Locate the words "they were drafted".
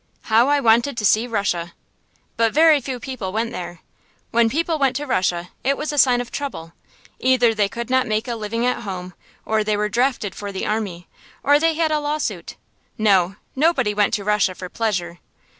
9.63-10.33